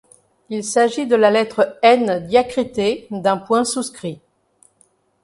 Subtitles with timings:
[0.49, 4.19] Il s'agit de la lettre N diacritée d'un point souscrit.